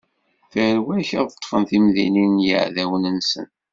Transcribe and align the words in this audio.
Tarwa-k 0.51 1.09
ad 1.19 1.29
ṭṭfen 1.35 1.63
timdinin 1.69 2.31
n 2.37 2.43
yeɛdawen-nsen. 2.47 3.47